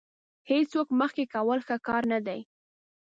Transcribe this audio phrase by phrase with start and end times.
[0.49, 2.39] هېڅوک مخکې کول ښه کار نه دی.